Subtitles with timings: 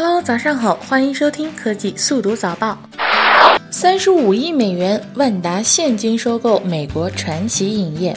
[0.00, 2.78] Hello，早上好，欢迎收听科技速读早报。
[3.68, 8.16] 三十五亿美元，万达现金收购美国传奇影业。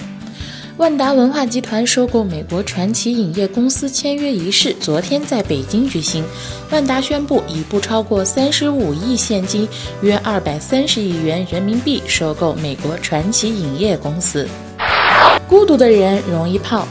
[0.77, 6.23] 万达文化集团收购美国传奇影业公司签约仪式昨天在北京举行。
[6.69, 9.67] 万达宣布以不超过三十五亿现金，
[10.03, 14.47] 约二百三十亿元人民币收购美国传奇影业公司。
[15.47, 16.87] 孤独的人容易胖。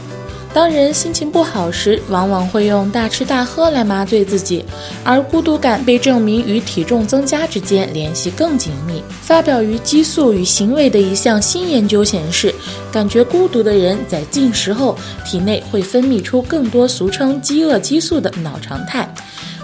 [0.53, 4.65] 当人心情不好时，往往会用大吃大喝来麻醉自己，
[5.01, 9.01] 而孤独感被证明与体重增加之间联系更紧密。
[9.21, 12.53] 发表于《激素与行为》的一项新研究显示，
[12.91, 19.07] 感觉孤独的人在进食后，体内会分泌出更多俗称饥饿激素的脑常态，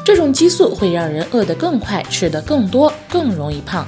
[0.06, 3.86] 这种激素会让人饿得更快，吃得更多，更容易胖。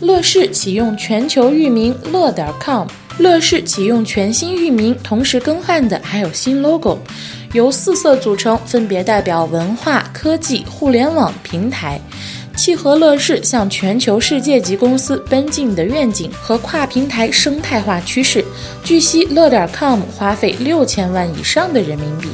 [0.00, 2.86] 乐视启用全球域名乐点 com。
[3.18, 6.98] 乐视启用全新域名，同时更换的还有新 logo，
[7.52, 12.00] 由四色组成，分别代表文化、科技、互联网、平台，
[12.56, 18.44] 契合乐视向全球世界级公司奔进的愿景和跨平台生态化趋势。
[18.82, 22.30] 据悉，乐点 com 花费六千万以上的人民币。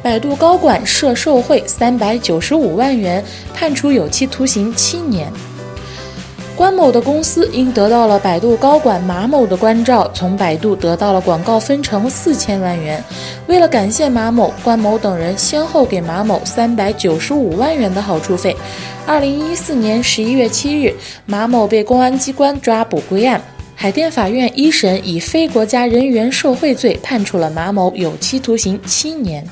[0.00, 5.30] 百度高管涉受贿三百九十五万元，判处有期徒刑七年。
[6.58, 13.02] 关某的公司因得到了百度高管马某的关照，从百度得到了广告分成四千万元。
[13.46, 18.56] 为了感谢马某，关某等人先后给马某三百九十五万元的好处费。
[19.06, 20.92] 二零一四年十一月七日，
[21.26, 23.40] 马某被公安机关抓捕归案。
[23.76, 29.46] 海淀法院一审以非国家人员受贿罪判处了马某有期徒刑七年。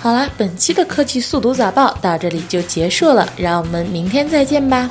[0.00, 4.88] 好啦，本期的科技速读早报到这里就结束了，让我们明天再见吧。